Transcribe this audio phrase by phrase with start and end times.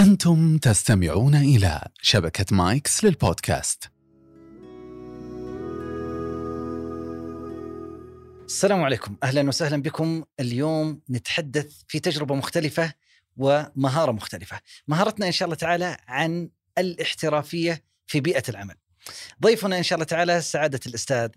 [0.00, 3.90] أنتم تستمعون إلى شبكة مايكس للبودكاست.
[8.44, 9.16] السلام عليكم.
[9.22, 10.24] أهلا وسهلا بكم.
[10.40, 12.92] اليوم نتحدث في تجربة مختلفة
[13.36, 14.60] ومهارة مختلفة.
[14.88, 18.74] مهارتنا إن شاء الله تعالى عن الاحترافية في بيئة العمل.
[19.42, 21.28] ضيفنا إن شاء الله تعالى سعادة الأستاذ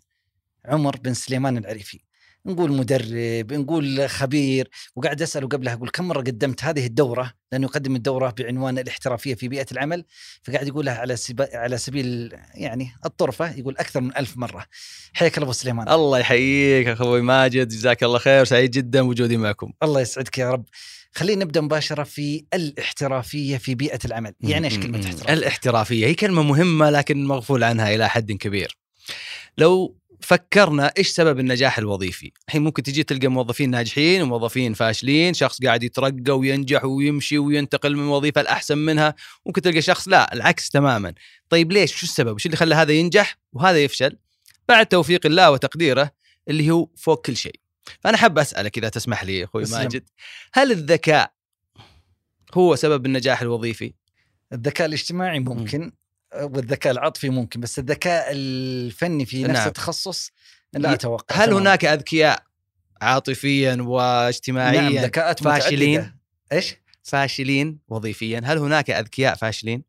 [0.66, 2.00] عمر بن سليمان العريفي.
[2.46, 7.96] نقول مدرب نقول خبير وقاعد أسأله قبلها أقول كم مرة قدمت هذه الدورة؟ لأنه يقدم
[7.96, 10.06] الدورة بعنوان الاحترافية في بيئة العمل
[10.44, 11.48] فقاعد يقولها على سب...
[11.54, 14.66] على سبيل يعني الطرفة يقول أكثر من ألف مرة.
[15.14, 15.90] حياك الله أبو سليمان.
[15.90, 19.74] الله يحييك أخوي ماجد جزاك الله خير سعيد جدا بوجودي معكم.
[19.84, 20.66] الله يسعدك يا رب.
[21.12, 24.34] خلينا نبدأ مباشرة في الاحترافية في بيئة العمل.
[24.42, 28.78] يعني إيش كلمة احترافية؟ الاحترافية هي كلمة مهمة لكن مغفول عنها إلى حد كبير.
[29.58, 32.32] لو فكرنا إيش سبب النجاح الوظيفي.
[32.48, 38.08] الحين ممكن تجي تلقى موظفين ناجحين وموظفين فاشلين شخص قاعد يترقى وينجح ويمشي وينتقل من
[38.08, 41.14] وظيفة الاحسن منها ممكن تلقى شخص لا العكس تماما.
[41.50, 44.18] طيب ليش؟ شو السبب؟ شو اللي خلى هذا ينجح؟ وهذا يفشل
[44.70, 46.12] بعد توفيق الله وتقديره
[46.48, 47.60] اللي هو فوق كل شيء.
[48.00, 49.64] فأنا حاب أسألك إذا تسمح لي أخوي.
[49.72, 50.10] ماجد
[50.54, 51.34] هل الذكاء
[52.54, 53.94] هو سبب النجاح الوظيفي؟
[54.54, 55.92] الذكاء الاجتماعي ممكن
[56.42, 59.68] والذكاء العاطفي ممكن بس الذكاء الفني في نفس نعم.
[59.68, 60.32] التخصص
[60.74, 61.62] لا أتوقع هل تماماً.
[61.62, 62.44] هناك أذكياء
[63.02, 66.18] عاطفيا واجتماعيا نعم ذكاءات فاشلين؟ متعددة.
[66.52, 69.84] إيش؟ فاشلين وظيفيا هل هناك أذكياء فاشلين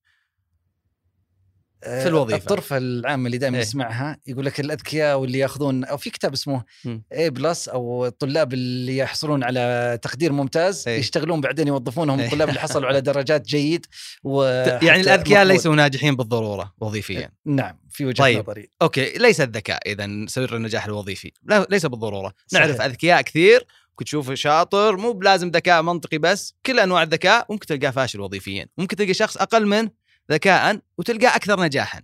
[1.85, 2.39] في الوظيفة.
[2.39, 3.63] الطرفه العامه اللي دائما إيه.
[3.63, 6.65] نسمعها يقول لك الأذكياء واللي يأخذون أو في كتاب اسمه.
[7.13, 10.99] اي بلس أو الطلاب اللي يحصلون على تقدير ممتاز إيه.
[10.99, 12.27] يشتغلون بعدين يوظفونهم إيه.
[12.27, 13.87] الطلاب اللي حصلوا على درجات جيد
[14.25, 14.43] و
[14.83, 18.39] يعني الأذكياء ليسوا ناجحين بالضرورة وظيفيا نعم في وجهة طيب.
[18.39, 22.67] نظري أوكي ليس الذكاء اذا سر النجاح الوظيفي لا ليس بالضرورة صحيح.
[22.67, 27.67] نعرف أذكياء كثير ممكن تشوفه شاطر مو بلازم ذكاء منطقي بس كل أنواع الذكاء ممكن
[27.67, 29.91] تلقاه فاشل وظيفيا ممكن تلقى شخص أقل منه
[30.33, 32.03] ذكاء وتلقاه أكثر نجاحا.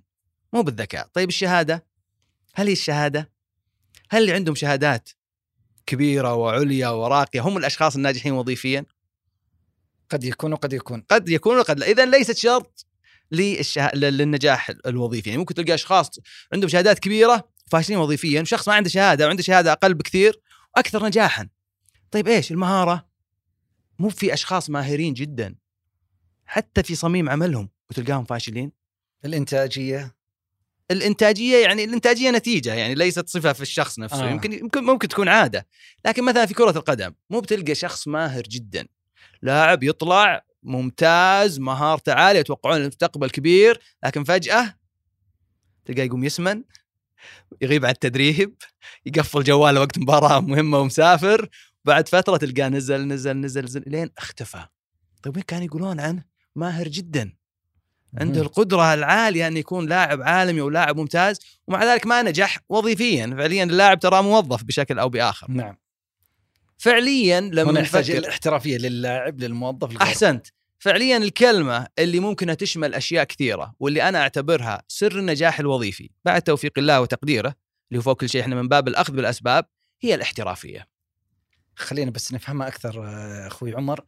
[0.53, 1.09] مو بالذكاء.
[1.15, 1.87] طيب الشهادة؟
[2.55, 3.31] هل هي الشهادة؟
[4.11, 5.11] هل اللي عندهم شهادات
[5.87, 8.85] كبيرة وعليا وراقية هم الأشخاص الناجحين وظيفيا؟
[10.11, 11.05] قد يكون وقد يكون.
[11.11, 11.87] قد يكون وقد لا.
[11.87, 12.87] اذا ليست شرط
[13.33, 13.95] للشه...
[13.95, 15.29] للنجاح الوظيفي.
[15.29, 16.11] يعني ممكن تلقى أشخاص
[16.53, 20.41] عندهم شهادات كبيرة فاشلين وظيفيا شخص ما عنده شهادة وعنده شهادة أقل بكثير
[20.77, 21.49] وأكثر نجاحا.
[22.11, 23.09] طيب إيش؟ المهارة؟
[23.99, 25.55] مو في أشخاص ماهرين جدا.
[26.47, 27.69] حتى في صميم عملهم.
[27.91, 28.73] وتلقاهم فاشلين؟
[29.25, 30.15] الإنتاجية.
[30.91, 34.31] الإنتاجية يعني الإنتاجية نتيجة يعني ليست صفة في الشخص نفسه آه.
[34.31, 35.67] يمكن يمكن ممكن تكون عادة
[36.07, 38.87] لكن مثلا في كرة القدم مو بتلقى شخص ماهر جدا
[39.43, 44.75] لاعب يطلع ممتاز مهارته عالية يتوقعون المستقبل كبير لكن فجأة
[45.85, 46.65] تلقاه يقوم يسمن
[47.61, 48.55] يغيب عن التدريب
[49.07, 51.49] يقفل جواله وقت مباراة مهمة ومسافر
[51.85, 54.67] بعد فترة تلقاه نزل نزل نزل نزل لين اختفى.
[55.23, 56.25] طيب وين كانوا يقولون عنه
[56.57, 57.40] ماهر جدا؟
[58.19, 58.41] عنده.
[58.41, 63.27] القدرة العالية أن يكون لاعب عالمي ولاعب ممتاز ومع ذلك ما نجح وظيفيا.
[63.27, 65.51] فعليا اللاعب ترى موظف بشكل أو بآخر.
[65.51, 65.77] نعم.
[66.79, 70.03] فعليا لما هنا يحتاج الاحترافية للاعب للموظف الغير.
[70.03, 70.47] أحسنت.
[70.79, 76.73] فعليا الكلمة اللي ممكن تشمل أشياء كثيرة واللي أنا أعتبرها سر النجاح الوظيفي بعد توفيق
[76.79, 77.55] الله وتقديره
[77.91, 79.65] اللي هو فوق كل شيء إحنا من باب الأخذ بالأسباب
[80.01, 80.87] هي الاحترافية.
[81.77, 84.05] خلينا بس نفهمها أكثر آه، أخوي عمر.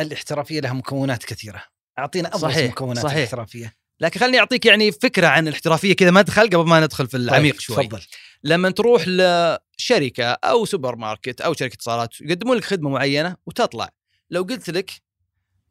[0.00, 1.62] الاحترافية لها مكونات كثيرة.
[2.02, 3.16] أعطينا أبرز صحيح، مكونات صحيح.
[3.16, 3.76] الاحترافية.
[4.00, 7.60] لكن خليني أعطيك يعني فكرة عن الاحترافية كذا مدخل قبل ما ندخل في العميق طيب،
[7.60, 7.86] شوي.
[7.86, 8.00] تفضل.
[8.44, 13.90] لما تروح لشركة أو سوبر ماركت أو شركة اتصالات يقدمون لك خدمة معينة وتطلع.
[14.30, 14.90] لو قلت لك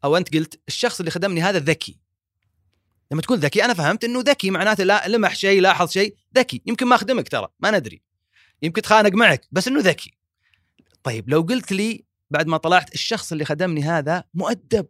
[0.03, 1.99] أو أنت قلت الشخص اللي خدمني هذا ذكي.
[3.11, 6.61] لما تقول ذكي أنا فهمت إنه ذكي معناته لا لمح شيء لاحظ شيء ذكي.
[6.65, 8.01] يمكن ما أخدمك ترى ما ندري.
[8.61, 10.17] يمكن تخانق معك بس إنه ذكي.
[11.03, 14.87] طيب لو قلت لي بعد ما طلعت الشخص اللي خدمني هذا مؤدب.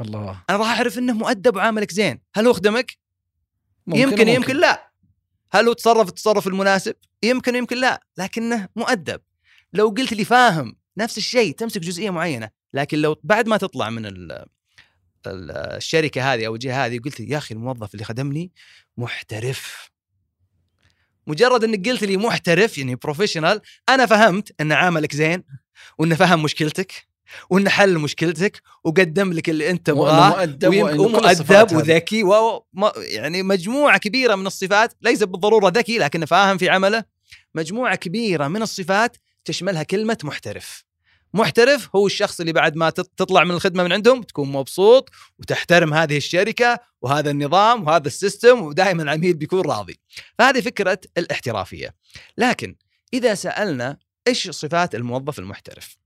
[0.00, 0.42] الله.
[0.50, 2.20] أنا راح أعرف إنه مؤدب وعاملك زين.
[2.34, 2.98] هل هو خدمك؟
[3.86, 4.28] ممكن يمكن وممكن.
[4.28, 4.92] يمكن لا.
[5.52, 8.06] هل هو تصرف التصرف المناسب؟ يمكن يمكن لا.
[8.18, 9.20] لكنه مؤدب.
[9.72, 12.50] لو قلت لي فاهم نفس الشيء تمسك جزئية معينة.
[12.74, 14.32] لكن لو بعد ما تطلع من ال
[15.26, 18.52] ال- الشركة هذه أو الجهة هذه قلت لي يا أخي الموظف اللي خدمني
[18.96, 19.90] محترف.
[21.26, 25.44] مجرد إنك قلت لي محترف يعني بروفيشنال أنا فهمت إن عاملك زين
[25.98, 27.11] وإنه فهم مشكلتك.
[27.50, 31.44] وإنه حل مشكلتك وقدم لك اللي أنت تبغاه ومؤدب.
[31.76, 32.24] وذكي.
[32.24, 32.62] و
[32.96, 37.04] يعني مجموعة كبيرة من الصفات ليس بالضرورة ذكي لكنه فاهم في عمله.
[37.54, 40.84] مجموعة كبيرة من الصفات تشملها كلمة محترف.
[41.34, 45.94] محترف هو الشخص اللي بعد ما تط- تطلع من الخدمة من عندهم تكون مبسوط وتحترم
[45.94, 49.98] هذه الشركة وهذا النظام وهذا السيستم ودائما العميل بيكون راضي.
[50.38, 51.94] فهذه فكرة الاحترافية.
[52.38, 52.76] لكن
[53.14, 53.96] إذا سألنا
[54.28, 55.96] إيش صفات الموظف المحترف.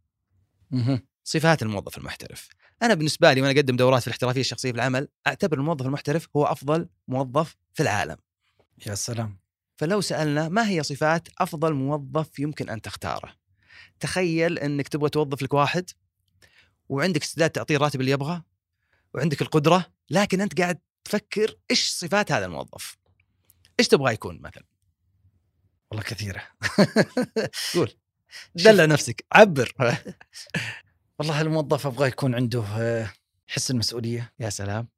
[1.26, 2.48] صفات الموظف المحترف.
[2.82, 6.44] أنا بالنسبة لي وأنا أقدم دورات في الاحترافية الشخصية في العمل أعتبر الموظف المحترف هو
[6.44, 8.16] أفضل موظف في العالم.
[8.86, 9.38] يا سلام.
[9.76, 13.32] فلو سألنا ما هي صفات أفضل موظف يمكن أن تختاره؟
[14.00, 15.90] تخيل إنك تبغى توظف لك واحد
[16.88, 18.44] وعندك استعداد تعطيه الراتب اللي يبغاه
[19.14, 22.96] وعندك القدرة لكن أنت قاعد تفكر إيش صفات هذا الموظف؟
[23.80, 24.64] إيش تبغى يكون مثلا؟
[25.90, 26.42] والله كثيرة.
[27.74, 27.92] قول.
[28.54, 29.72] دلع نفسك عبر.
[31.18, 33.12] والله الموظف أبغى يكون عنده آه،
[33.46, 34.32] حس المسؤولية.
[34.40, 34.88] يا سلام.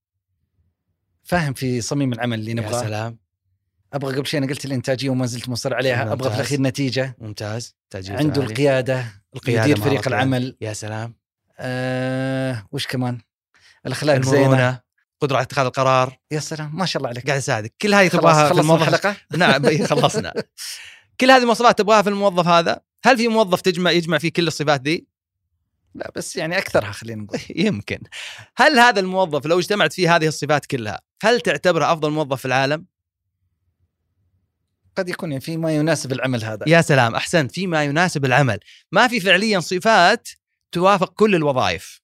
[1.22, 2.82] فاهم في صميم العمل اللي يا نبغاه.
[2.82, 3.18] سلام.
[3.92, 6.34] أبغى قبل شيء أنا قلت الإنتاجية وما زلت مصر عليها أبغى في ممتاز.
[6.34, 7.16] الأخير نتيجة.
[7.18, 7.74] ممتاز.
[7.94, 8.52] عنده عالي.
[8.52, 9.06] القيادة
[9.36, 10.06] القيادة يدير فريق القيادة.
[10.16, 10.56] العمل.
[10.60, 11.14] يا سلام.
[11.58, 13.18] آه وش كمان؟
[13.86, 14.80] الأخلاق زينة.
[15.20, 16.18] قدرة على اتخاذ القرار.
[16.30, 17.26] يا سلام ما شاء الله عليك.
[17.26, 17.74] قاعد أساعدك.
[17.82, 20.32] كل هذه تبغاها في خلصنا الموظف؟ الحلقة؟ نعم خلصنا.
[21.20, 24.80] كل هذه المواصفات تبغاها في الموظف هذا هل في موظف تجمع يجمع فيه كل الصفات
[24.80, 25.08] دي؟
[25.98, 27.40] لا بس يعني أكثرها خلينا نقول.
[27.66, 27.98] يمكن.
[28.56, 32.86] هل هذا الموظف لو اجتمعت فيه هذه الصفات كلها هل تعتبره أفضل موظف في العالم؟
[34.96, 36.64] قد يكون يعني في ما يناسب العمل هذا.
[36.66, 37.52] يا سلام أحسنت.
[37.52, 38.58] فيما يناسب العمل.
[38.92, 40.28] ما في فعليا صفات
[40.72, 42.00] توافق كل الوظائف.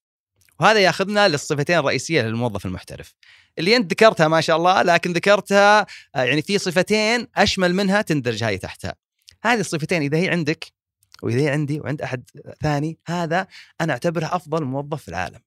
[0.59, 3.13] وهذا ياخذنا للصفتين الرئيسية للموظف المحترف.
[3.59, 8.43] اللي أنت ذكرتها ما شاء الله لكن ذكرتها آه، يعني في صفتين أشمل منها تندرج
[8.43, 8.95] هذه تحتها.
[9.43, 10.74] هذه الصفتين إذا هي عندك
[11.23, 12.29] وإذا هي عندي وعند أحد
[12.61, 13.47] ثاني هذا
[13.81, 15.39] أنا أعتبره أفضل موظف في العالم.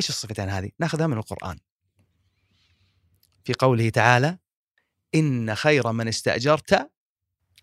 [0.00, 1.58] إيش الصفتين هذه؟ ناخذها من القرآن.
[3.44, 4.38] في قوله تعالى
[5.14, 6.90] إن خير من استأجرت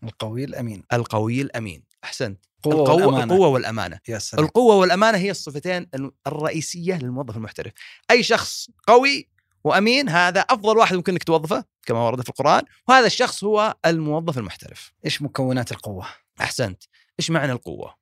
[0.03, 0.83] القوي الأمين.
[0.93, 1.83] القوي الأمين.
[2.03, 2.45] أحسنت.
[2.63, 3.33] قوة القوة, والأمانة.
[3.33, 3.99] القوة والأمانة.
[4.07, 4.45] يا سلام.
[4.45, 5.89] القوة والأمانة هي الصفتين
[6.27, 7.73] الرئيسية للموظف المحترف.
[8.11, 9.29] أي شخص قوي
[9.63, 14.37] وأمين هذا أفضل واحد ممكن إنك توظفه كما ورد في القرآن وهذا الشخص هو الموظف
[14.37, 14.93] المحترف.
[15.05, 16.07] إيش مكونات القوة؟
[16.41, 16.83] أحسنت.
[17.19, 17.95] إيش معنى القوة؟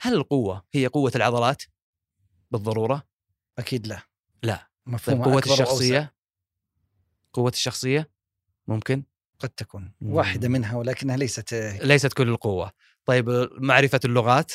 [0.00, 1.62] هل القوة هي قوة العضلات؟
[2.50, 3.02] بالضرورة.
[3.58, 4.02] أكيد لا.
[4.42, 4.56] لا.
[4.56, 6.14] طيب مفهوم قوه الشخصية؟
[7.32, 8.10] قوة الشخصية؟
[8.66, 9.04] ممكن.
[9.38, 9.92] قد تكون.
[10.00, 10.12] مم.
[10.12, 12.72] واحدة منها ولكنها ليست ليست كل القوة.
[13.04, 14.52] طيب معرفة اللغات؟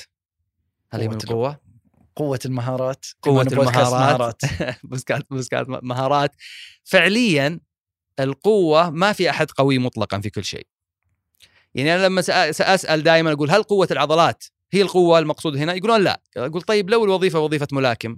[0.92, 1.62] هل هي من قوة القوة؟
[2.16, 3.06] قوة المهارات.
[3.22, 4.42] قوة بودكاست المهارات.
[4.84, 6.36] بوزكات بوزكات مهارات.
[6.84, 7.60] فعليا
[8.20, 10.68] القوة ما في أحد قوي مطلقا في كل شيء.
[11.78, 12.22] يعني أنا لما
[12.52, 14.44] سأسأل دائما أقول هل قوة العضلات
[14.74, 16.22] هي القوة المقصود هنا؟ يقولون لا.
[16.38, 18.18] أقول طيب لو الوظيفة وظيفة ملاكم.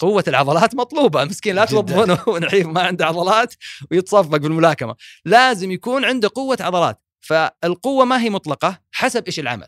[0.00, 1.24] قوة العضلات مطلوبة.
[1.24, 1.64] مسكين لا.
[1.64, 3.54] توظفونه نحيف ما عنده عضلات
[3.90, 4.94] ويتصفق بالملاكمة.
[5.24, 7.00] لازم يكون عنده قوة عضلات.
[7.20, 9.66] فالقوة ما هي مطلقة حسب إيش العمل.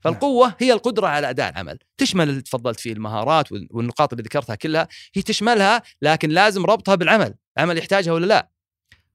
[0.00, 1.78] فالقوة هي القدرة على أداء العمل.
[1.98, 4.88] تشمل اللي تفضلت فيه المهارات وال- والنقاط اللي ذكرتها كلها.
[5.14, 7.34] هي تشملها لكن لازم ربطها بالعمل.
[7.58, 8.50] العمل يحتاجها ولا لا؟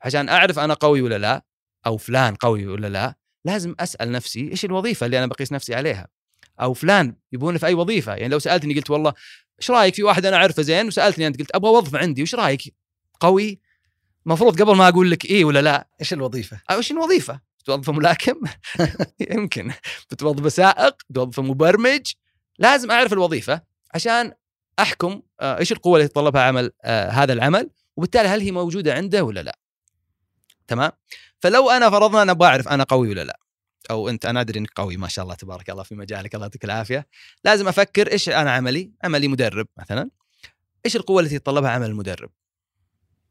[0.05, 1.45] عشان أعرف أنا قوي ولا لا
[1.85, 3.15] أو فلان قوي ولا لا
[3.45, 6.07] لازم أسأل نفسي إيش الوظيفة اللي أنا بقيس نفسي عليها؟
[6.61, 9.13] أو فلان يبوني في أي وظيفة؟ يعني لو سألتني قلت والله
[9.61, 12.73] إيش رأيك في واحد أنا أعرفه زين؟ وسألتني أنت قلت أبغى اوظفه عندي وش رأيك؟
[13.19, 13.59] قوي؟
[14.25, 15.87] المفروض قبل ما أقول لك إيه ولا لا.
[16.01, 18.41] إيش الوظيفة؟ أو إيش الوظيفة؟ بتوظفه ملاكم؟
[19.31, 19.71] يمكن.
[20.11, 22.11] بتوظفه سائق بتوظفه مبرمج؟
[22.59, 23.61] لازم أعرف الوظيفة
[23.93, 24.31] عشان
[24.79, 29.23] أحكم آه، إيش القوة اللي يتطلبها عمل آه، هذا العمل وبالتالي هل هي موجودة عنده
[29.23, 29.59] ولا لا.
[30.67, 30.91] تمام؟
[31.39, 33.39] فلو أنا فرضنا أنا أبغى أعرف أنا قوي ولا لا
[33.91, 36.65] أو أنت أنا أدري إنك قوي ما شاء الله تبارك الله في مجالك الله يعطيك
[36.65, 37.07] العافية.
[37.43, 40.09] لازم أفكر إيش أنا عملي؟ عملي مدرب مثلا.
[40.85, 42.29] إيش القوة التي يتطلبها عمل المدرب؟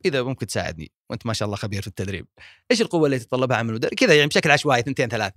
[0.04, 2.26] إذا ممكن تساعدني وأنت ما شاء الله خبير في التدريب.
[2.70, 5.32] إيش القوة التي يتطلبها عمل المدرب؟ كذا يعني بشكل عشوائي ثنتين ثلاث.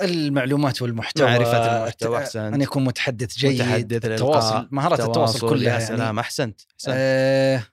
[0.00, 2.54] المعلومات والمحتوى معرفة المحتوى، أحسنت.
[2.54, 5.86] أن يكون متحدث جيد متحدث التواصل مهارات التواصل كلها يا يعني.
[5.86, 6.94] سلام أحسنت, أحسنت.
[6.98, 7.66] آه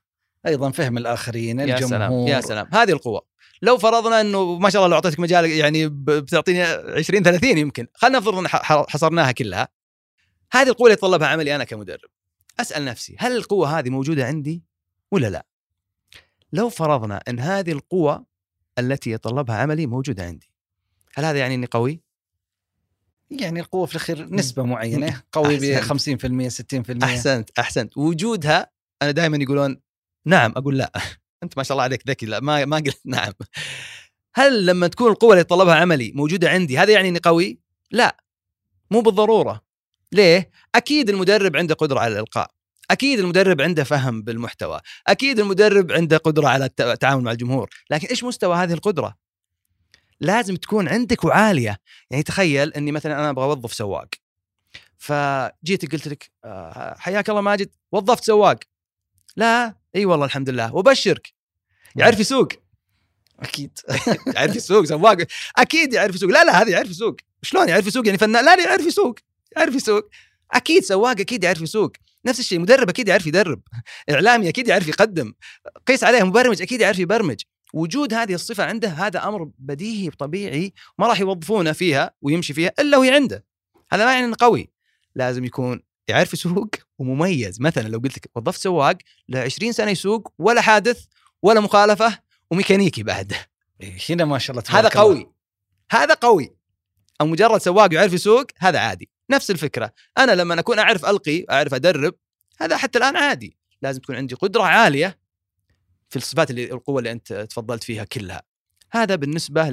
[0.46, 2.68] أيضا فهم الآخرين يا الجمهور سلام يا سلام.
[2.74, 3.22] هذه القوة.
[3.62, 7.88] لو فرضنا إنه ما شاء الله لو أعطيتك مجال يعني بتعطيني 20 30 يمكن.
[7.94, 8.48] خلينا نفرض إن
[8.88, 9.68] حصرناها كلها.
[10.52, 12.10] هذه القوة اللي يتطلبها عملي أنا كمدرب.
[12.60, 14.64] أسأل نفسي هل القوة هذه موجودة عندي
[15.12, 15.46] ولا لا؟
[16.54, 18.26] لو فرضنا إن هذه القوة
[18.80, 20.50] التي يتطلبها عملي موجودة عندي
[21.16, 22.02] هل هذا يعني إني قوي؟
[23.32, 26.22] يعني القوة في الأخير نسبة معينة قوي ب أحسنت.
[26.22, 27.98] 50% 60% أحسنت أحسنت.
[27.98, 28.72] وجودها
[29.02, 29.82] أنا دائما يقولون
[30.26, 30.92] نعم أقول لا.
[31.44, 33.32] أنت ما شاء الله عليك ذكي لا ما ما قلت نعم.
[34.36, 37.60] هل لما تكون القوة اللي يتطلبها عملي موجودة عندي هذا يعني إني قوي؟
[37.92, 38.18] لا.
[38.92, 39.62] مو بالضرورة.
[40.12, 42.52] ليه؟ أكيد المدرب عنده قدرة على الإلقاء.
[42.92, 44.80] أكيد المدرب عنده فهم بالمحتوى.
[45.08, 47.70] أكيد المدرب عنده قدرة على الت- التعامل مع الجمهور.
[47.90, 49.16] لكن إيش مستوى هذه القدرة؟
[50.20, 51.78] لازم تكون عندك وعالية.
[52.12, 54.08] يعني تخيل إني مثلا أنا أبغى أوظف سواق.
[54.98, 58.60] فجيت قلت لك آه، حياك الله ماجد وظفت سواق.
[59.36, 59.76] لا.
[59.96, 60.76] إي والله الحمد لله.
[60.76, 61.34] وبشرك.
[61.96, 62.48] يعرف يسوق.
[63.40, 63.80] أكيد.
[64.36, 65.18] يعرف يسوق سواق.
[65.58, 66.30] أكيد يعرف يسوق.
[66.30, 67.16] لا لا هذا يعرف يسوق.
[67.42, 69.16] شلون يعرف يسوق؟ يعني فنان لا لا يعرف يسوق.
[69.58, 70.10] يعرف يسوق.
[70.52, 71.92] أكيد سواق أكيد يعرف يسوق.
[72.26, 73.62] نفس الشيء مدرب أكيد يعرف يدرب.
[74.12, 75.34] إعلامي أكيد يعرف يقدم.
[75.88, 77.42] قيس عليه مبرمج أكيد يعرف يبرمج.
[77.74, 82.98] وجود هذه الصفة عنده هذا أمر بديهي طبيعي ما راح يوظفونه فيها ويمشي فيها إلا
[82.98, 83.46] وهي عنده.
[83.92, 84.70] هذا ما يعني إنه قوي.
[85.16, 86.70] لازم يكون يعرف يسوق
[87.00, 87.62] ومميز.
[87.62, 88.98] مثلا لو قلت لك وظفت سواق
[89.30, 91.06] له 20 سنة يسوق ولا حادث
[91.42, 92.20] ولا مخالفة
[92.52, 93.34] وميكانيكي بعد.
[93.82, 95.04] إيه، هنا ما شاء الله هذا تبارك الله.
[95.04, 95.34] قوي.
[95.92, 96.56] هذا قوي.
[97.22, 99.10] أو مجرد سواق يعرف يسوق هذا عادي.
[99.30, 99.94] نفس الفكرة.
[100.18, 102.16] أنا لما أكون أعرف ألقي أعرف أدرب
[102.60, 103.58] هذا حتى الآن عادي.
[103.82, 105.20] لازم تكون عندي قدرة عالية
[106.10, 108.44] في الصفات اللي القوة اللي أنت تفضلت فيها كلها.
[108.92, 109.70] هذا بالنسبة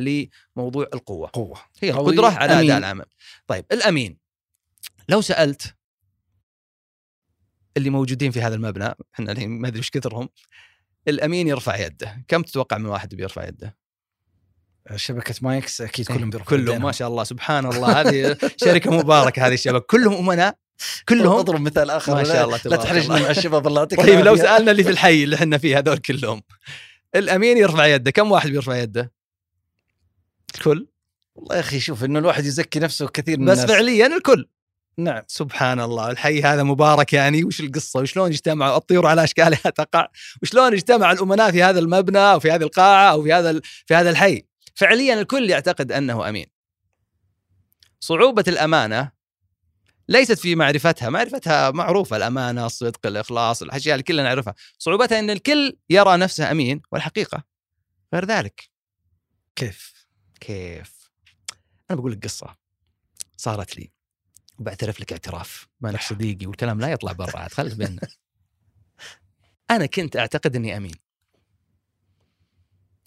[0.56, 1.30] لموضوع القوة.
[1.32, 1.58] قوة.
[1.80, 2.52] هي القدرة على.
[2.52, 3.06] أداء العمل.
[3.46, 4.18] طيب الأمين.
[5.08, 5.74] لو سألت
[7.76, 10.28] اللي موجودين في هذا المبنى إحنا الحين ما أدري إيش كثرهم
[11.08, 12.24] الأمين يرفع يده.
[12.28, 13.76] كم تتوقع من واحد بيرفع يده؟
[14.96, 16.82] شبكة مايكس أكيد كلهم بيرفعوا كلهم.
[16.82, 18.00] ما شاء الله سبحان الله.
[18.00, 20.56] هذه شركة مباركة هذه الشباب كلهم أمناء
[21.08, 23.22] كلهم؟ أضرب مثال آخر ما لا- شاء الله لا تحرجنا الله.
[23.22, 24.36] مع الشباب الله يعطيك طيب لو.
[24.36, 26.42] سألنا اللي في الحي اللي إحنا فيه هذول كلهم.
[27.14, 28.10] الأمين يرفع يده.
[28.10, 29.12] كم واحد بيرفع يده؟
[30.54, 30.86] الكل؟
[31.34, 33.70] والله يا أخي شوف إنه الواحد يزكي نفسه كثير من بس الناس.
[33.70, 34.48] فعليا الكل.
[35.04, 35.22] نعم.
[35.26, 37.44] سبحان الله الحي هذا مبارك يعني.
[37.44, 40.08] وش القصة؟ وشلون اجتمعوا الطيور على اشكالها تقع
[40.42, 44.10] وشلون اجتمع الأمناء في هذا المبنى أو في هذه القاعة أو في هذا في هذا
[44.10, 46.46] الحي؟ فعليا الكل يعتقد أنه أمين.
[48.00, 49.10] صعوبة الأمانة
[50.08, 51.08] ليست في معرفتها.
[51.08, 54.54] معرفتها معروفة الأمانة الصدق الإخلاص الأشياء اللي كلنا نعرفها.
[54.78, 57.44] صعوبتها إن الكل يرى نفسه أمين والحقيقة
[58.14, 58.70] غير ذلك.
[59.56, 60.06] كيف؟
[60.40, 61.10] كيف؟
[61.90, 62.56] أنا بقول لك قصة
[63.36, 63.99] صارت لي.
[64.60, 65.68] وبعترف لك اعتراف.
[65.80, 68.00] ما انك صديقي والكلام لا يطلع برا عاد خليك بيننا.
[69.70, 70.94] أنا كنت أعتقد إني أمين.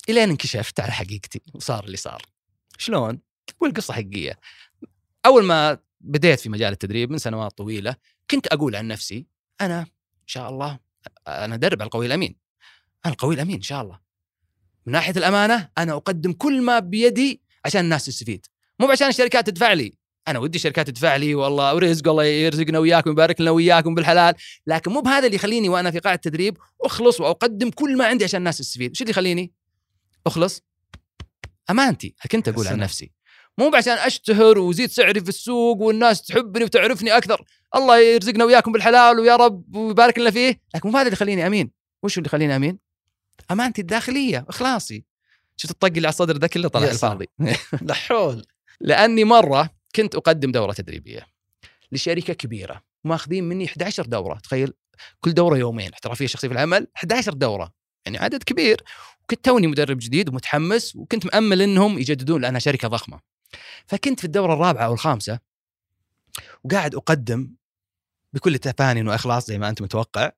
[0.09, 2.21] إلى ان انكشفت على حقيقتي وصار اللي صار.
[2.77, 3.19] شلون؟
[3.57, 4.39] بقول قصة حقيقية.
[5.25, 7.95] أول ما بديت في مجال التدريب من سنوات طويلة
[8.31, 9.25] كنت أقول عن نفسي
[9.61, 10.79] أنا إن شاء الله
[11.27, 12.35] أنا ادرب على القوي الأمين.
[13.05, 13.99] أنا القوي الأمين إن شاء الله.
[14.85, 18.45] من ناحية الأمانة أنا أقدم كل ما بيدي عشان الناس تستفيد.
[18.79, 20.02] مو عشان الشركات تدفع لي.
[20.27, 24.35] أنا ودي الشركات تدفع لي والله ورزق الله يرزقنا وياكم ويبارك لنا وياكم بالحلال.
[24.67, 28.37] لكن مو بهذا اللي يخليني وأنا في قاعه تدريب أخلص وأقدم كل ما عندي عشان
[28.37, 28.91] الناس تستفيد.
[28.91, 29.53] وش اللي يخليني؟
[30.27, 30.61] أخلص
[31.69, 32.15] أمانتي.
[32.31, 32.77] كنت أقول عن.
[32.77, 33.11] نفسي؟
[33.57, 37.45] مو عشان أشتهر وزيد سعري في السوق والناس تحبني وتعرفني أكثر.
[37.75, 40.61] الله يرزقنا وياكم بالحلال ويا رب ويبارك لنا فيه.
[40.75, 41.71] لكن مو هذا اللي يخليني أمين.
[42.03, 42.79] وش اللي يخليني أمين؟
[43.51, 45.03] أمانتي الداخلية إخلاصي.
[45.57, 46.87] شفت الطق اللي على الصدر ده كله طلع.
[46.87, 47.27] الفاضي.
[47.81, 48.45] لا حول.
[48.81, 51.27] لأني مرة كنت أقدم دورة تدريبية
[51.91, 54.73] لشركة كبيرة ماخذين مني 11 دورة تخيل
[55.21, 57.73] كل دورة يومين احترافية شخصية في العمل 11 دورة
[58.05, 58.83] يعني عدد كبير.
[59.23, 63.19] وكنت توني مدرب جديد ومتحمس وكنت مأمل إنهم يجددون لأنها شركة ضخمة.
[63.87, 65.39] فكنت في الدورة الرابعة أو الخامسة
[66.63, 67.55] وقاعد أقدم
[68.33, 70.31] بكل تفاني وإخلاص زي ما أنت متوقع.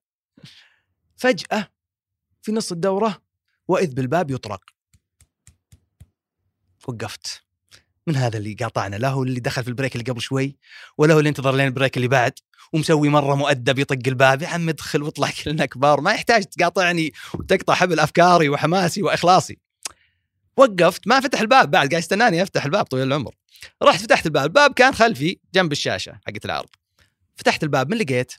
[1.16, 1.68] فجأة
[2.42, 3.22] في نص الدورة
[3.68, 4.64] وإذ بالباب يطرق.
[6.88, 7.45] وقفت.
[8.06, 10.56] من هذا اللي قاطعنا لا هو اللي دخل في ال break اللي قبل شوي
[10.98, 12.32] ولا هو اللي انتظر لين ال break اللي بعد
[12.72, 16.00] ومسوي مرة مؤدب يطق الباب يا عم ادخل واطلع كلنا كبار.
[16.00, 19.58] ما يحتاج تقاطعني وتقطع حبل أفكاري وحماسي وإخلاصي.
[20.56, 23.34] وقفت ما فتح الباب بعد قاعد يستناني افتح الباب طويل العمر.
[23.82, 26.68] رحت فتحت الباب الباب كان خلفي جنب الشاشة حقت العرض.
[27.36, 28.32] فتحت الباب من لقيت.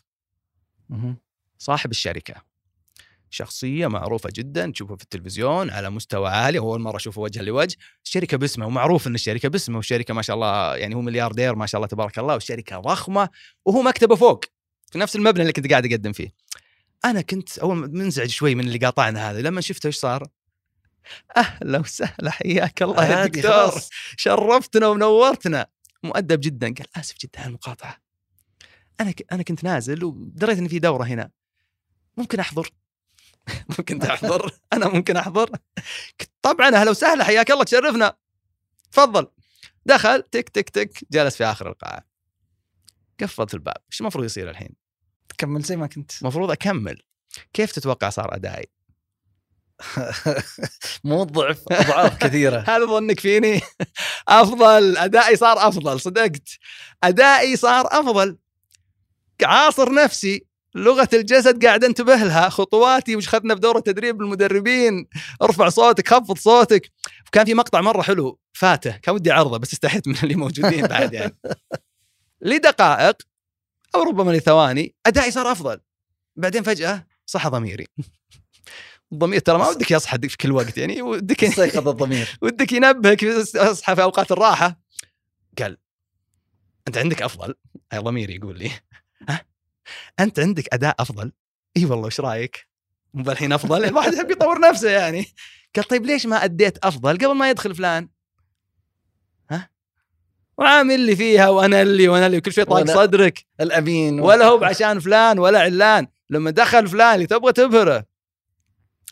[1.58, 2.47] صاحب الشركة.
[3.30, 7.76] شخصية معروفة جدا تشوفه في التلفزيون على مستوى عالي أول مرة أشوفه وجها لوجه.
[8.06, 11.80] الشركة باسمه ومعروف ان الشركة باسمه والشركة ما شاء الله يعني هو ملياردير ما شاء
[11.80, 13.30] الله تبارك الله والشركة ضخمة
[13.66, 14.46] وهو مكتبه فوق
[14.92, 16.34] في نفس المبنى اللي كنت قاعد أقدم فيه.
[17.06, 20.28] أنا كنت أول منزعج شوي من اللي قاطعنا هذا لما شفته إيش صار؟
[21.38, 23.82] أهلا وسهلا حياك الله يا دكتور.
[24.18, 25.68] شرفتنا ونورتنا.
[26.04, 27.98] مؤدب جدا قال آسف جدا على المقاطعة.
[29.02, 29.26] أنا ك...
[29.32, 31.30] أنا كنت نازل ودريت إن في دورة هنا.
[32.18, 32.70] ممكن أحضر؟
[33.78, 34.52] ممكن تحضر.
[34.74, 35.50] أنا ممكن أحضر.
[36.42, 37.24] طبعا أهلا وسهلا.
[37.24, 38.14] حياك الله تشرفنا.
[38.92, 39.28] تفضل.
[39.86, 40.22] دخل.
[40.22, 41.04] تك تك تك.
[41.12, 42.06] جلس في آخر القاعة.
[43.20, 43.78] قفلت الباب.
[43.92, 44.76] إيش المفروض يصير الحين؟
[45.38, 46.22] كمل زي ما كنت.
[46.22, 47.02] المفروض أكمل.
[47.54, 48.66] كيف تتوقع صار أدائي؟
[51.04, 52.60] مو ضعف أضعاف كثيرة.
[52.68, 53.62] هذا ظنك فيني؟
[54.28, 54.98] أفضل.
[54.98, 56.50] أدائي صار أفضل صدقت.
[57.04, 58.38] أدائي صار أفضل.
[59.44, 60.46] عاصر نفسي.
[60.78, 62.50] لغة الجسد قاعد انتبه لها.
[62.50, 65.08] خطواتي وش أخذنا في دوره تدريب المدربين.
[65.42, 66.92] ارفع صوتك خفض صوتك.
[67.28, 68.40] وكان في مقطع مرة حلو.
[68.54, 68.92] فاته.
[68.92, 71.38] كان ودي عرضه بس استحيت من اللي موجودين بعد يعني.
[72.42, 73.16] لدقائق
[73.96, 75.80] أو ربما لثواني أدائي صار أفضل.
[76.36, 77.88] بعدين فجأة صحى ضميري.
[79.12, 82.38] الضمير ترى ما ودك يصحى في كل وقت يعني ودك استيقظ الضمير.
[82.42, 83.24] ودك ينبهك
[83.56, 84.80] أصحى في أوقات الراحة.
[85.60, 85.78] قال
[86.88, 87.56] أنت عندك أفضل؟
[87.92, 88.72] هاي ضميري يقول لي.
[89.30, 89.46] ها؟
[90.20, 91.32] أنت عندك أداء أفضل؟
[91.78, 92.68] إي والله وش رأيك؟
[93.14, 95.26] مو الحين أفضل الواحد يحب يطور نفسه يعني.
[95.76, 98.10] قال طيب ليش ما أديت أفضل قبل ما يدخل فلان؟
[99.52, 99.70] ها؟
[100.58, 103.46] وعامل لي فيها وأنا اللي وأنا اللي كل شوي طاق صدرك.
[103.62, 104.20] الأمين.
[104.20, 106.08] ولا هو عشان فلان ولا علان.
[106.30, 108.06] لما دخل فلان اللي تبغى تبهره.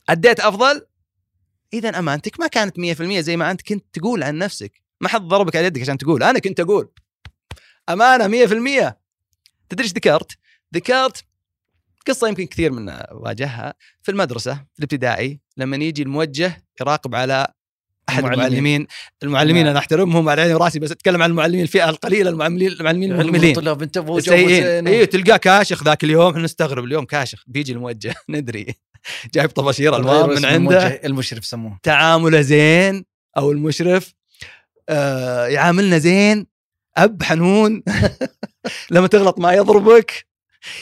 [0.10, 0.86] أديت أفضل؟
[1.74, 4.82] اذا امانتك ما كانت 100% زي ما أنت كنت تقول عن نفسك.
[5.02, 6.92] ما حد ضربك على يدك عشان تقول أنا كنت أقول.
[7.90, 8.96] أمانة 100%
[9.70, 10.38] تدري إيش ذكرت؟
[10.76, 11.24] ذكرت
[12.08, 17.48] قصة يمكن كثير منا واجهها في المدرسة في الابتدائي لما يجي الموجه يراقب على
[18.10, 18.48] أحد المعلمين.
[18.48, 18.88] المعلمين.
[19.24, 19.72] المعلمين نعم.
[19.72, 23.82] أنا أحترمهم على عيني وراسي بس أتكلم عن المعلمين الفئة القليلة المعلمين المعلمين المهملين الطلاب
[23.82, 27.44] انتبهوا اي تلقاه كاشخ ذاك اليوم إحنا نستغرب اليوم كاشخ.
[27.48, 28.76] بيجي الموجه ندري.
[29.34, 30.88] جايب طباشير ألوان من عنده.
[30.88, 33.06] المشرف سموه تعامله زين
[33.38, 34.14] أو المشرف
[34.90, 36.48] آه يعاملنا زين.
[36.98, 37.84] أب حنون.
[38.92, 40.26] لما تغلط ما يضربك.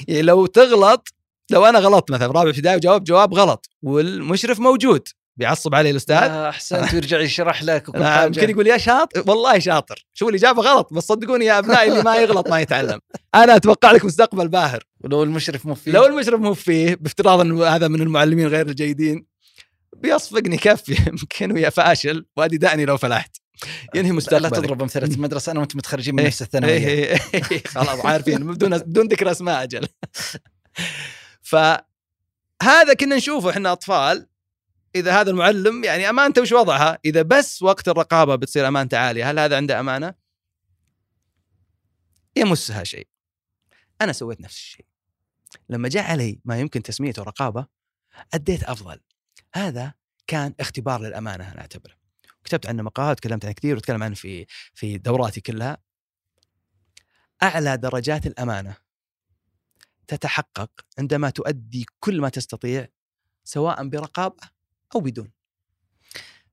[0.08, 1.08] يعني لو تغلط
[1.52, 6.16] لو أنا غلطت مثلا رابع ابتدائي وجاوب جواب غلط والمشرف موجود بيعصب علي الأستاذ.
[6.18, 8.26] آه، أحسنت ويرجع يشرح لك وكل نعم حاجة.
[8.26, 10.06] يمكن يقول يا شاطر والله شاطر.
[10.14, 13.00] شو الإجابة غلط بس صدقوني يا أبنائي اللي ما يغلط ما يتعلم.
[13.36, 14.84] أنا أتوقع لك مستقبل باهر.
[15.04, 15.92] ولو المشرف مو فيه.
[15.92, 19.26] لو المشرف مو فيه بافتراض انه هذا من المعلمين غير الجيدين
[19.98, 23.38] بيصفقني كفي يمكن ويا فاشل وأدي دعني لو فلحت.
[23.96, 27.20] ينهي لا مستقبلك تضرب أمثلة المدرسة أنا وأنت متخرجين من نفس الثانوية إيه، إيه،
[27.52, 29.88] إيه، خلاص عارفين بدون بدون ذكر أسماء أجل
[31.52, 34.28] فهذا كنا نشوفه إحنا أطفال
[34.96, 39.40] إذا هذا المعلم يعني أمانته وش وضعها؟ إذا بس وقت الرقابة بتصير أمانته عالية، هل
[39.40, 40.14] هذا عنده أمانة؟
[42.36, 43.08] يمسها شيء.
[44.02, 44.86] أنا سويت نفس الشيء.
[45.70, 47.68] لما جاء علي ما يمكن تسميته رقابة
[48.34, 49.00] أديت أفضل.
[49.56, 49.94] هذا
[50.28, 52.03] كان اختبار للأمانة أنا أعتبره.
[52.54, 55.78] كتبت عنه مقالات تكلمت عنه كثير وتكلم عنه في في دوراتي كلها.
[57.44, 58.76] أعلى درجات الأمانة
[60.08, 62.88] تتحقق عندما تؤدي كل ما تستطيع
[63.44, 64.50] سواء برقابة
[64.96, 65.32] أو بدون.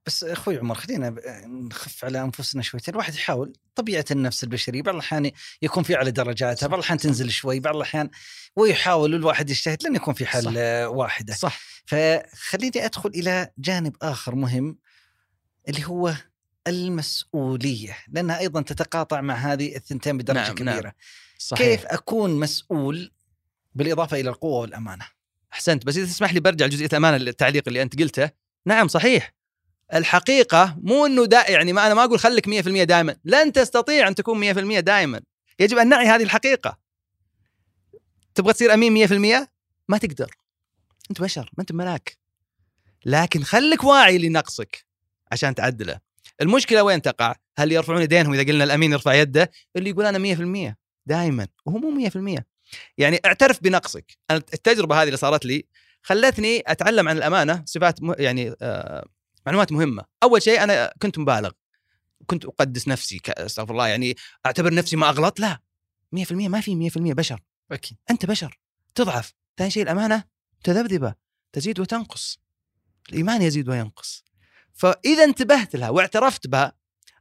[0.07, 1.14] بس أخوي عمر خلينا
[1.46, 5.31] نخف على أنفسنا شويتين الواحد يحاول طبيعة النفس البشرية بعض الأحيان
[5.62, 8.11] يكون في على درجاتها بعض الأحيان تنزل شوي بعض الأحيان
[8.57, 10.53] ويحاول الواحد يجتهد لن يكون في حل صح.
[10.57, 14.79] آه، واحدة صح فخليني أدخل إلى جانب آخر مهم
[15.68, 16.14] اللي هو
[16.66, 20.81] المسؤولية لأنها أيضا تتقاطع مع هذه الثنتين بدرجة نعم، كبيرة.
[20.81, 20.92] نعم.
[21.38, 21.66] صحيح.
[21.66, 23.12] كيف أكون مسؤول
[23.75, 25.07] بالإضافة إلى القوة والأمانة؟
[25.53, 28.31] أحسنت بس إذا تسمح لي برجع لجزئية الامانه التعليق اللي أنت قلته.
[28.66, 29.35] نعم صحيح.
[29.94, 34.14] الحقيقة مو إنه دا يعني ما أنا ما أقول خليك 100% دائما لن تستطيع أن
[34.14, 35.20] تكون 100% دائما
[35.59, 36.79] يجب أن نعي هذه الحقيقة.
[38.35, 39.49] تبغى تصير أمين 100%
[39.88, 40.37] ما تقدر.
[41.11, 42.18] أنت بشر ما أنت ملاك.
[43.05, 44.89] لكن خليك واعي لنقصك.
[45.33, 45.99] عشان تعدله.
[46.40, 50.19] المشكلة وين تقع؟ هل يرفعون يدينهم إذا قلنا الأمين يرفع يده؟ اللي يقول أنا
[50.71, 50.75] 100%
[51.07, 52.43] دائما وهو مو 100%
[52.99, 54.19] يعني اعترف بنقصك.
[54.31, 55.64] التجربة هذه اللي صارت لي
[56.03, 58.14] خلتني أتعلم عن الأمانة صفات م...
[58.19, 59.07] يعني آه
[59.47, 60.05] معلومات مهمة.
[60.23, 61.51] أول شيء أنا كنت مبالغ.
[62.27, 64.16] كنت أقدس نفسي ك- أستغفر الله يعني
[64.47, 65.61] أعتبر نفسي ما أغلط؟ لا.
[66.16, 67.40] 100% ما في 100% بشر.
[67.73, 67.97] أكيد.
[68.11, 68.59] أنت بشر.
[68.95, 69.35] تضعف.
[69.57, 70.25] ثاني شيء الأمانة
[70.64, 71.14] تذبذبة.
[71.53, 72.38] تزيد وتنقص.
[73.09, 74.25] الإيمان يزيد وينقص.
[74.81, 76.73] فإذا انتبهت لها واعترفت بها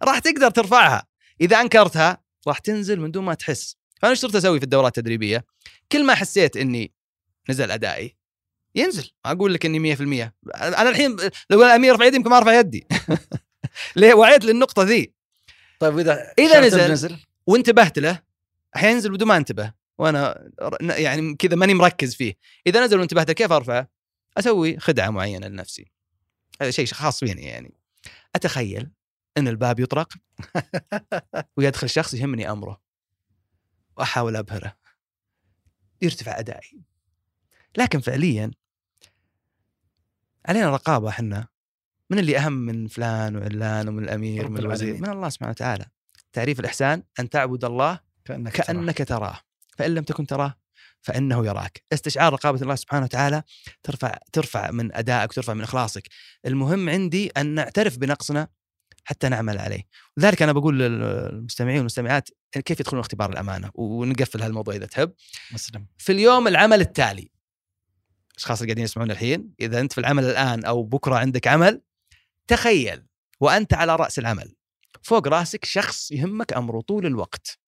[0.03, 1.07] راح تقدر ترفعها.
[1.41, 2.17] إذا أنكرتها
[2.47, 3.75] راح تنزل من دون ما تحس.
[4.01, 5.45] فأنا إيش صرت أسوي في الدورات التدريبية؟
[5.91, 6.93] كل ما حسيت إني
[7.49, 8.15] نزل أدائي
[8.75, 9.09] ينزل.
[9.25, 9.99] ما أقول لك إني 100%
[10.55, 11.15] أنا الحين
[11.49, 12.87] لو الامير ارفع يدي يمكن ما ارفع يدي.
[13.95, 15.13] ليه؟ وعيت للنقطة ذي.
[15.79, 17.17] طيب وإذا إذا شرط نزل- نزل؟
[17.47, 18.21] وانتبهت له
[18.75, 19.73] حينزل بدون ما أنتبه.
[19.97, 20.49] وأنا
[20.81, 22.33] يعني كذا ماني مركز فيه.
[22.67, 23.89] إذا نزل وانتبهت له كيف أرفعه؟
[24.37, 25.91] أسوي خدعة معينة لنفسي.
[26.61, 27.73] هذا شيء خاص فيني يعني.
[28.35, 28.91] أتخيل
[29.37, 30.13] أن الباب يطرق
[31.57, 32.81] ويدخل شخص يهمني أمره
[33.97, 34.77] وأحاول أبهره.
[36.01, 36.81] يرتفع أدائي.
[37.77, 38.51] لكن فعليا
[40.45, 41.47] علينا رقابة إحنا.
[42.09, 45.01] من اللي أهم من فلان وعلان ومن الأمير ومن الوزير.
[45.01, 45.85] من الله سبحانه وتعالى.
[46.33, 48.65] تعريف الإحسان أن تعبد الله كأنك تراه.
[48.65, 49.39] كأنك تراه.
[49.77, 50.58] فإن لم تكن تراه
[51.01, 51.83] فإنه يراك.
[51.93, 53.43] استشعار رقابة الله سبحانه وتعالى
[53.83, 56.07] ترفع ترفع من أدائك وترفع من إخلاصك.
[56.45, 58.47] المهم عندي أن نعترف بنقصنا
[59.03, 59.83] حتى نعمل عليه.
[60.17, 65.13] لذلك أنا بقول للمستمعين والمستمعات كيف يدخلون اختبار الأمانة؟ ونقفل هالموضوع إذا تحب
[65.51, 65.85] مسلم.
[65.97, 67.31] في اليوم العمل التالي.
[68.31, 71.81] الاشخاص اللي قاعدين يسمعون الحين إذا أنت في العمل الآن أو بكرة عندك عمل
[72.47, 73.05] تخيل
[73.39, 74.55] وأنت على رأس العمل.
[75.01, 77.59] فوق رأسك شخص يهمك أمره طول الوقت.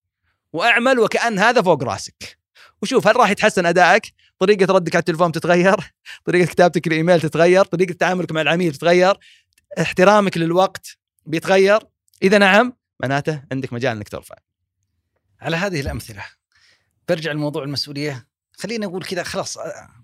[0.54, 2.41] وأعمل وكأن هذا فوق رأسك.
[2.82, 5.94] وشوف هل راح يتحسن أدائك؟ طريقة ردك على التليفون تتغير؟
[6.26, 9.18] طريقة كتابتك الإيميل تتغير؟ طريقة تعاملك مع العميل تتغير؟
[9.82, 11.80] احترامك للوقت بيتغير؟
[12.24, 14.36] إذا نعم معناته عندك مجال إنك ترفع.
[15.42, 16.26] على هذه الأمثلة
[17.10, 18.28] برجع لموضوع المسؤولية.
[18.54, 19.58] خلينا نقول كذا خلاص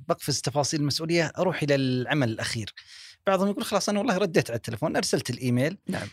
[0.07, 2.73] بقفز تفاصيل المسؤولية أروح إلى العمل الأخير.
[3.27, 5.77] بعضهم يقول خلاص أنا والله رديت على التلفون أرسلت الإيميل.
[5.87, 6.07] نعم.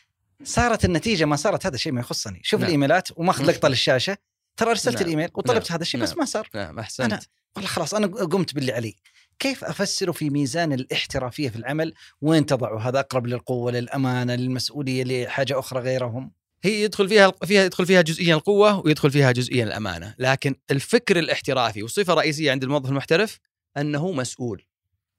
[0.44, 2.40] صارت النتيجة ما صارت هذا شيء ما يخصني.
[2.44, 2.66] شوف نعم.
[2.66, 4.16] الإيميلات وماخذ لقطة للشاشة.
[4.56, 5.04] ترى أرسلت نعم.
[5.04, 5.74] الإيميل وطلبت نعم.
[5.74, 6.18] هذا الشيء بس نعم.
[6.18, 8.94] ما صار نعم أحسنت أنا- والله خلاص أنا قمت باللي علي
[9.38, 15.58] كيف افسره في ميزان الاحترافية في العمل وين تضعه هذا أقرب للقوة للأمانة للمسؤولية لحاجة
[15.58, 16.32] أخرى غيرهم
[16.64, 21.82] هي يدخل فيها فيها يدخل فيها جزئيا القوة ويدخل فيها جزئيا الأمانة، لكن الفكر الاحترافي
[21.82, 23.38] والصفة رئيسيه عند الموظف المحترف
[23.76, 24.64] أنه مسؤول.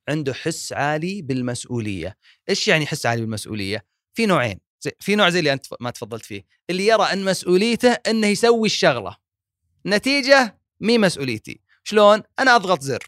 [0.10, 2.17] عنده حس عالي بالمسؤولية،
[2.50, 4.60] إيش يعني حس عالي بالمسؤولية؟ في نوعين،
[5.00, 9.15] في نوع زي اللي أنت ما تفضلت فيه، اللي يرى أن مسؤوليته أنه يسوي الشغلة.
[9.86, 13.04] نتيجة مي مسؤوليتي، شلون؟ أنا أضغط زر،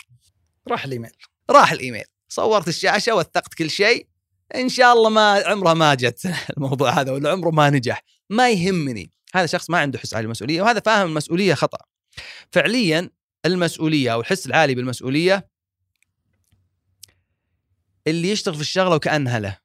[0.67, 1.11] راح الإيميل.
[1.49, 4.07] راح الإيميل، صورت الشاشة وثقت كل شيء،
[4.55, 6.25] إن شاء الله ما عمره ما جت
[6.57, 9.11] الموضوع هذا ولا عمره ما نجح، ما يهمني.
[9.35, 11.77] هذا شخص ما عنده حس عالي بالمسؤوليه وهذا فاهم المسؤولية خطأ.
[12.51, 13.09] فعليا
[13.45, 15.49] المسؤولية أو الحس العالي بالمسؤولية
[18.07, 19.57] اللي يشتغل في الشغلة وكأنها له.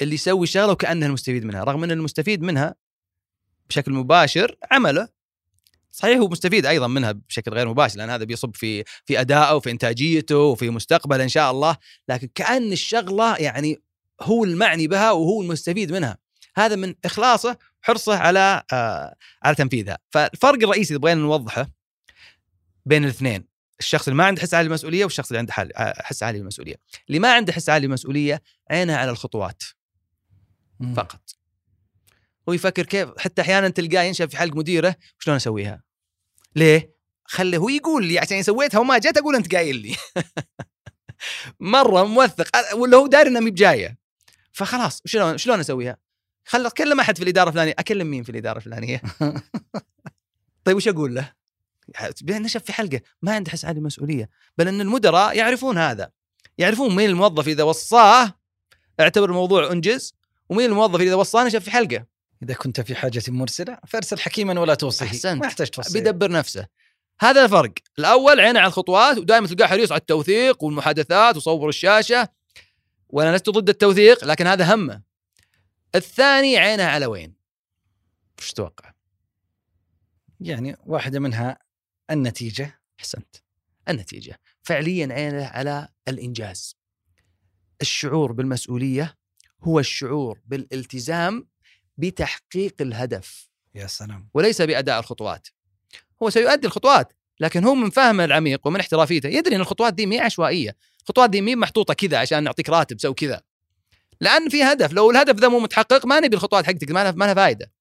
[0.00, 1.64] اللي يسوي الشغله وكانه المستفيد منها.
[1.64, 2.74] رغم إن المستفيد منها
[3.68, 5.08] بشكل مباشر عمله.
[5.90, 9.70] صحيح هو مستفيد أيضا منها بشكل غير مباشر لأن هذا بيصب في في أدائه وفي
[9.70, 11.76] إنتاجيته وفي مستقبله إن شاء الله
[12.08, 13.82] لكن كأن الشغلة يعني
[14.22, 16.18] هو المعني بها وهو المستفيد منها.
[16.56, 19.98] هذا من إخلاصه وحرصه على آه على تنفيذها.
[20.10, 21.66] فالفرق الرئيسي اللي بغينا نوضحه
[22.86, 23.48] بين الاثنين
[23.80, 26.74] الشخص اللي ما عنده حس عالي بالمسؤوليه والشخص اللي عنده حال- حس عالي بالمسؤوليه
[27.08, 29.62] اللي ما عنده حس عالي بالمسؤوليه عينه على الخطوات
[30.96, 31.20] فقط.
[32.48, 35.82] هو يفكر كيف حتى أحيانا تلقاه ينشف في حلق مديره شلون أسويها؟
[36.56, 39.96] ليه؟ خليه هو يقول لي عشان سويتها وما جت أقول أنت قايل لي.
[41.60, 43.98] مرة موثق ولا هو داري انها بجاية.
[44.52, 45.96] فخلاص شلون شلون أسويها؟
[46.44, 47.74] خل أكلم أحد في الإدارة الفلانية.
[47.78, 49.02] أكلم مين في الإدارة الفلانية؟
[50.64, 51.32] طيب وش أقول له؟
[52.22, 53.00] نشف في حلقة.
[53.22, 56.10] ما عنده حس عالي مسؤوليه بل أن المدراء يعرفون هذا.
[56.58, 58.34] يعرفون مين الموظف إذا وصاه.
[59.00, 60.14] اعتبر الموضوع أنجز.
[60.48, 62.17] ومين الموظف إذا وصاه نشف في حلقة.
[62.42, 65.06] إذا كنت في حاجة مرسلة فارسل حكيما ولا توصيه.
[65.06, 65.40] أحسنت.
[65.40, 66.00] ما يحتاج توصية.
[66.00, 66.66] بيدبر نفسه.
[67.20, 67.72] هذا الفرق.
[67.98, 72.28] الأول عينه على الخطوات ودائما تلقاه حريص على التوثيق والمحادثات وصور الشاشة.
[73.08, 75.02] وأنا لست ضد التوثيق لكن هذا همه.
[75.94, 77.34] الثاني عينه على وين؟
[78.38, 78.92] وش تتوقع
[80.40, 81.58] يعني واحدة منها
[82.10, 82.80] النتيجة.
[83.00, 83.36] أحسنت.
[83.88, 84.40] النتيجة.
[84.62, 86.76] فعليا عينه على الإنجاز.
[87.80, 89.14] الشعور بالمسؤولية
[89.62, 91.48] هو الشعور بالالتزام
[91.98, 93.48] بتحقيق الهدف.
[93.74, 94.28] يا سلام.
[94.34, 95.48] وليس بأداء الخطوات.
[96.22, 99.28] هو سيؤدي الخطوات لكن هو من فهمه العميق ومن احترافيته.
[99.28, 100.76] يدري إن الخطوات دي مي عشوائية.
[101.02, 103.42] الخطوات دي مي محطوطة كذا عشان نعطيك راتب سوي كذا.
[104.20, 104.92] لأن في هدف.
[104.92, 107.72] لو الهدف ذا مو متحقق ما نبي الخطوات حقتك ما لها فائده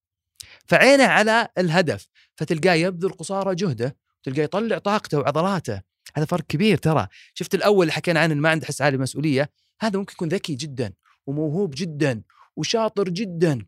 [0.65, 2.07] فعينه على الهدف.
[2.35, 5.81] فتلقاه يبذل قصارى جهده تلقاه يطلع طاقته وعضلاته.
[6.15, 7.07] هذا فرق كبير ترى.
[7.33, 9.51] شفت الأول اللي حكينا عنه ما عنده حس عالي مسؤوليه
[9.81, 10.93] هذا ممكن يكون ذكي جدا
[11.27, 12.21] وموهوب جدا
[12.55, 13.65] وشاطر جدا.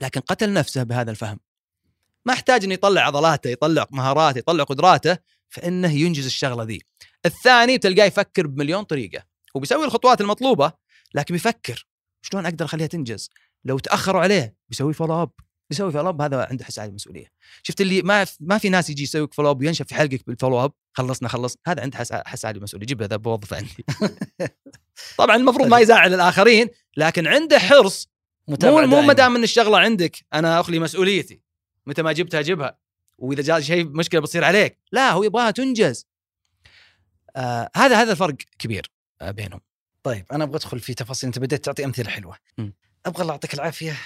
[0.00, 1.40] لكن قتل نفسه بهذا الفهم.
[2.26, 6.82] ما احتاج إنه يطلع عضلاته يطلع مهاراته يطلع قدراته فإنه ينجز الشغلة ذي.
[7.26, 9.22] الثاني تلقاه يفكر بمليون طريقة.
[9.56, 10.72] هو بيسوي الخطوات المطلوبة
[11.14, 11.86] لكن بيفكر
[12.22, 13.30] شلون أقدر أخليها تنجز؟
[13.64, 15.30] لو تأخروا عليه بيسوي follow up
[15.70, 17.26] بيسوي follow up هذا عنده حس عالي المسؤوليه
[17.62, 20.64] شفت اللي ما ما في ناس يجي يسوي follow up وينشف في حلقك بال follow
[20.64, 21.56] up خلصنا خلص.
[21.66, 23.84] هذا عنده حس حس عالي المسؤوليه جيب هذا بوظفه عندي.
[25.18, 28.08] طبعا المفروض ما يزعل الآخرين لكن عنده حرص
[28.48, 29.00] مو مو.
[29.00, 31.40] ما دام إن الشغلة عندك أنا أخلي مسؤوليتي.
[31.86, 32.78] متى ما جبتها جبها.
[33.18, 34.78] وإذا جاء شيء مشكلة بتصير عليك.
[34.92, 36.06] لا هو يبغاها تنجز.
[37.36, 39.60] آه هذا هذا الفرق كبير آه بينهم.
[40.02, 41.28] طيب أنا أبغى أدخل في تفاصيل.
[41.28, 42.36] أنت بديت تعطي أمثلة حلوة.
[42.58, 42.70] م.
[43.06, 43.96] أبغى الله يعطيك العافية.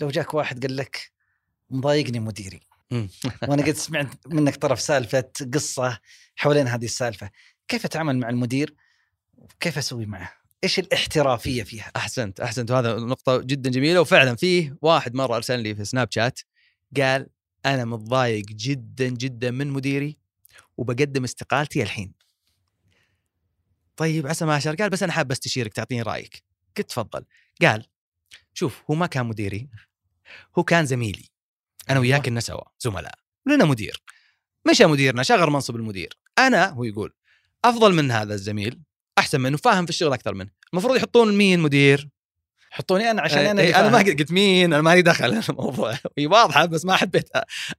[0.00, 1.10] لو جاك واحد قال لك
[1.70, 2.60] مضايقني مديري.
[3.48, 5.98] وأنا قد سمعت منك طرف سالفة قصة
[6.36, 7.30] حوالين هذه السالفة.
[7.68, 8.74] كيف أتعامل مع المدير؟
[9.34, 12.70] وكيف أسوي معه؟ إيش الاحترافية فيها؟ أحسنت أحسنت.
[12.70, 14.00] وهذا نقطة جدا جميلة.
[14.00, 16.40] وفعلا فيه واحد مرة أرسل لي في سناب شات
[16.96, 17.26] قال
[17.66, 20.18] أنا متضايق جدا جدا من مديري
[20.76, 22.12] وبقدم استقالتي الحين.
[23.96, 26.42] طيب عسى ما اشر قال بس أنا حاب استشيرك تعطيني رأيك.
[26.76, 27.24] قلت تفضل.
[27.62, 27.86] قال
[28.54, 29.68] شوف هو ما كان مديري
[30.58, 31.28] هو كان زميلي.
[31.90, 33.18] أنا وياك كنا سوا زملاء.
[33.46, 34.02] لنا مدير.
[34.70, 36.18] مشى مديرنا شغل منصب المدير.
[36.38, 37.14] أنا هو يقول
[37.64, 38.80] أفضل من هذا الزميل
[39.18, 40.50] أحسن منه فاهم في الشغل أكثر منه.
[40.72, 42.08] المفروض يحطون مين مدير؟
[42.70, 43.98] حطوني أنا عشان إيه، أنا إيه، أنا ما.
[43.98, 45.98] قلت مين أنا مالي دخل الموضوع.
[46.18, 47.28] هي واضحة بس ما حبيت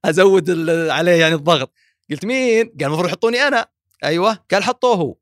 [0.05, 1.73] أزود عليه يعني الضغط.
[2.09, 3.67] قلت مين؟ قال المفروض يحطوني أنا.
[4.03, 5.15] أيوه قال حطوه هو.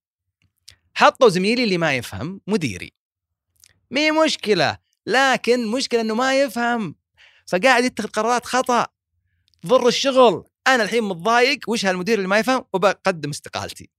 [0.96, 2.94] حطوا زميلي اللي ما يفهم مديري.
[3.92, 6.96] مي مشكلة لكن مشكلة إنه ما يفهم.
[7.46, 8.88] فقاعد يتخذ قرارات خطأ.
[9.66, 10.44] ضر الشغل.
[10.68, 13.90] أنا الحين متضايق وش هالمدير اللي ما يفهم؟ وبقدم استقالتي.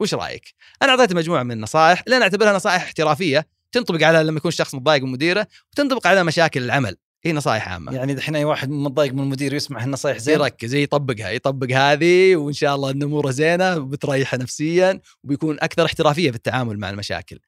[0.00, 4.36] وش رأيك أنا أعطيته مجموعة من النصائح اللي أنا أعتبرها نصائح احترافية تنطبق على لما
[4.36, 8.44] يكون شخص متضايق من مديره وتنطبق على مشاكل العمل هي نصائح عامة يعني دحين اي
[8.44, 13.02] واحد متضايق من المدير يسمع هالنصائح زين يركز يطبقها يطبق هذه وإن شاء الله ان
[13.02, 17.38] اموره زينة وبتريحه نفسيا وبيكون أكثر احترافية في التعامل مع المشاكل.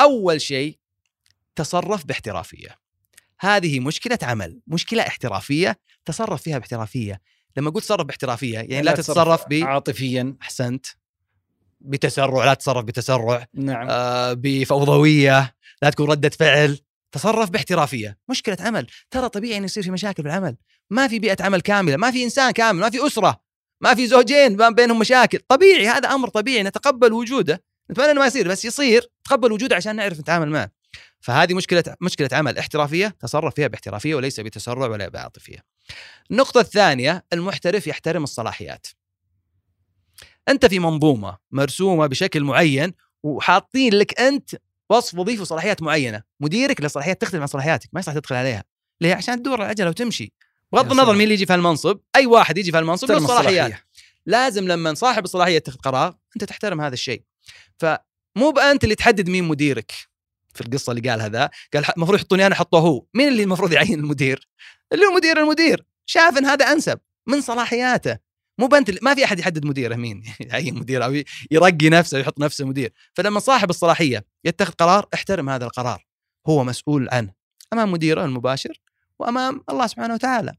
[0.00, 0.78] أول شيء
[1.56, 2.78] تصرف باحترافية.
[3.40, 7.20] هذه مشكلة عمل، مشكلة احترافية تصرف فيها باحترافية.
[7.56, 10.86] لما قلت تصرف باحترافية يعني لا تتصرف ب عاطفيا أحسنت
[11.80, 13.86] بتسرع لا تتصرف بتسرع نعم.
[13.90, 16.78] آه بفوضوية لا تكون ردة فعل.
[17.12, 18.18] تصرف باحترافية.
[18.28, 18.86] مشكلة عمل.
[19.10, 20.56] ترى طبيعي ان يصير في مشاكل في العمل.
[20.90, 23.40] ما في بيئة عمل كاملة ما في إنسان كامل ما في أسرة
[23.80, 25.38] ما في زوجين ما بينهم مشاكل.
[25.48, 26.62] طبيعي هذا أمر طبيعي.
[26.62, 27.62] نتقبل وجوده.
[27.90, 29.10] نتمنى إنه ما يصير بس يصير.
[29.24, 30.70] تقبل وجوده عشان نعرف نتعامل معه.
[31.20, 32.58] فهذه مشكلة مشكلة عمل.
[32.58, 35.64] احترافية تصرف فيها باحترافية وليس بتسرع ولا بعاطفيه
[36.30, 38.86] النقطة الثانية المحترف يحترم الصلاحيات.
[40.48, 44.50] أنت في منظومة مرسومة بشكل معين وحاطين لك أنت
[44.90, 46.22] وصف وظيفي وصلاحيات معينة.
[46.40, 48.64] مديرك له صلاحيات تختلف عن صلاحياتك ما يصلح تدخل عليها.
[49.00, 50.32] ليه؟ عشان تدور العجله وتمشي
[50.72, 51.12] بغض النظر.
[51.12, 53.84] مين اللي يجي في هالمنصب أي واحد يجي في هالمنصب له الصلاحية.
[54.26, 57.22] لازم لما صاحب الصلاحية يتخذ قرار أنت تحترم هذا الشيء.
[57.78, 59.92] فمو بأنت اللي تحدد مين مديرك.
[60.54, 63.04] في القصة اللي قالها ذا قال المفروض يحطوني أنا حطوه هو.
[63.14, 64.48] مين اللي المفروض يعين المدير؟
[64.92, 65.84] اللي هو مدير المدير.
[66.06, 68.29] شاف إن هذا أنسب من صلاحياته.
[68.60, 72.66] مو بنت ما في أحد يحدد مديره مين؟ يعين مدير أو يرقي نفسه ويحط نفسه
[72.66, 72.92] مدير.
[73.14, 76.06] فلما صاحب الصلاحية يتخذ قرار احترم هذا القرار.
[76.48, 77.32] هو مسؤول عنه.
[77.72, 78.80] أمام مديره المباشر
[79.18, 80.52] وأمام الله سبحانه وتعالى.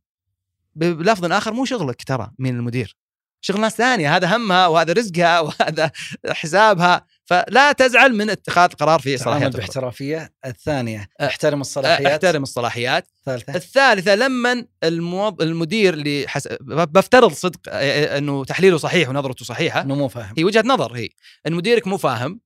[0.76, 2.98] بلفظ آخر مو شغلك ترى مين المدير.
[3.42, 5.92] شغل ناس ثانية هذا همها وهذا رزقها وهذا
[6.30, 7.06] حسابها.
[7.32, 9.56] فلا تزعل من اتخاذ قرار في صلاحيات.
[9.56, 11.10] باحترافية الثانية.
[11.20, 12.12] أه، احترم الصلاحيات.
[12.12, 13.08] احترم الصلاحيات.
[13.18, 15.42] الثالثه الثالثة لما الموظ...
[15.42, 16.48] المدير اللي حس...
[16.62, 19.82] بفترض صدق أنه تحليله صحيح ونظرته صحيحة.
[19.82, 20.34] إنه مو فاهم.
[20.38, 21.10] هي وجهة نظر هي.
[21.48, 22.40] إن مديرك مو فاهم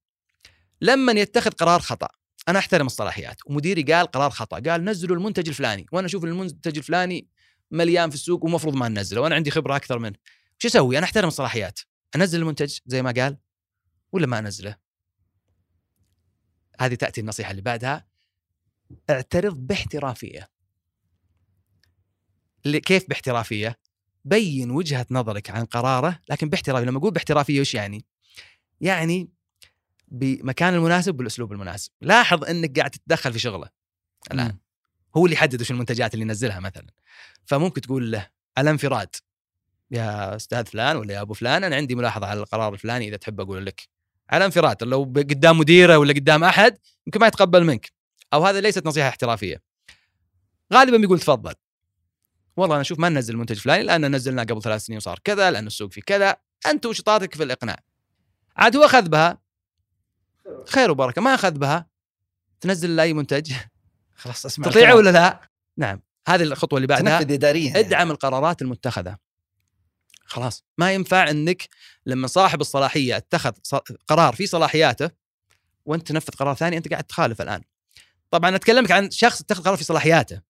[0.82, 2.08] لما يتخذ قرار خطأ.
[2.48, 3.38] أنا أحترم الصلاحيات.
[3.46, 4.60] ومديري قال قرار خطأ.
[4.60, 5.86] قال نزلوا المنتج الفلاني.
[5.92, 7.28] وأنا أشوف المنتج الفلاني
[7.72, 9.22] مليان في السوق ومفروض ما ننزله.
[9.22, 10.16] وأنا عندي خبرة أكثر منه.
[10.58, 11.80] شو أسوي؟ أنا أحترم الصلاحيات.
[12.16, 13.38] أنزل المنتج زي ما قال.
[14.12, 14.78] ولا ما أنزله؟
[16.80, 18.08] هذه تأتي النصيحة اللي بعدها.
[19.10, 20.50] اعترض باحترافية.
[22.64, 23.80] كيف باحترافية؟
[24.26, 26.86] بين وجهة نظرك عن قراره لكن باحترافية.
[26.86, 28.06] لما أقول باحترافية وش يعني؟
[28.82, 29.30] يعني
[30.08, 31.92] بمكان المناسب بالاسلوب المناسب.
[32.02, 33.70] لاحظ إنك قاعد تتدخل في شغله
[34.32, 34.48] الآن.
[34.48, 34.60] مم.
[35.18, 36.88] هو اللي يحدد وش المنتجات اللي ينزلها مثلا.
[37.46, 39.16] فممكن تقول له على انفراد.
[39.92, 43.42] يا أستاذ فلان ولا يا أبو فلان أنا عندي ملاحظة على القرار الفلاني إذا تحب
[43.42, 43.95] أقول لك.
[44.30, 47.92] على انفراد لو قدام مديره ولا قدام أحد يمكن ما يتقبل منك.
[48.34, 49.62] أو هذا ليست نصيحة احترافية.
[50.74, 51.54] غالبا بيقول تفضل.
[52.58, 55.68] والله أنا أشوف ما ننزل المنتج الفلاني لأن نزلناه قبل ثلاث سنين وصار كذا لأن
[55.68, 56.36] السوق فيه كذا.
[56.66, 57.78] أنت وشطارتك في الإقناع؟
[58.58, 59.38] عاد هو أخذ بها.
[60.68, 61.22] خير وبركة.
[61.22, 61.88] ما أخذ بها.
[62.62, 63.54] تنزل له اي منتج؟
[64.16, 64.96] خلاص أسمع تطيعه.
[64.96, 66.02] ولا لا؟ نعم.
[66.28, 67.20] هذه الخطوة اللي بعدها.
[67.20, 67.80] تنفذ اداريا يعني.
[67.80, 69.18] ادعم القرارات المتخذة.
[70.26, 70.64] خلاص.
[70.78, 71.68] ما ينفع إنك
[72.06, 73.52] لما صاحب الصلاحية اتخذ
[74.08, 75.10] قرار في صلاحياته
[75.86, 77.62] وأنت تنفذ قرار ثاني أنت قاعد تخالف الآن.
[78.32, 80.42] طبعا أتكلمك عن شخص اتخذ قرار في صلاحياته.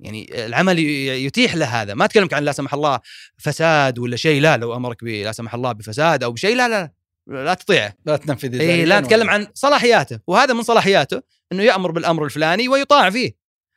[0.00, 1.94] يعني العمل يتيح له هذا.
[1.94, 3.00] ما أتكلمك عن لا سمح الله
[3.38, 6.92] فساد ولا شيء لا لو أمرك لا سمح الله بفساد أو بشيء لا لا
[7.26, 7.54] لا.
[7.54, 7.94] تطيعه.
[8.06, 10.20] لا تنفذ اي لا نتكلم ولا- عن صلاحياته.
[10.26, 13.36] وهذا من صلاحياته إنه يأمر بالأمر الفلاني ويطاع فيه.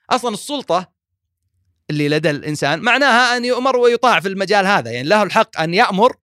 [0.10, 0.96] أصلا السلطة
[1.89, 4.91] اللي لدى الإنسان معناها أن يؤمر ويطاع في المجال هذا.
[4.91, 6.15] يعني له الحق أن يأمر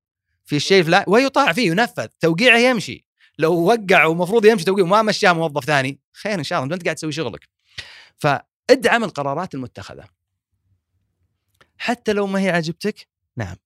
[0.45, 3.05] في الشيء الفلاني ويطاع فيه ينفذ توقيعه يمشي.
[3.39, 6.97] لو وقع ومفروض يمشي توقيع وما مشاه موظف ثاني خير إن شاء الله أنت قاعد
[6.97, 7.49] تسوي شغلك.
[8.17, 10.05] فادعم القرارات المتخذة.
[11.79, 13.57] حتى لو ما هي عجبتك نعم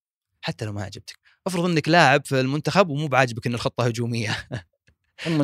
[0.41, 4.49] حتى لو ما عجبتك افرض إنك لاعب في المنتخب ومو بعاجبك إن الخطة هجومية.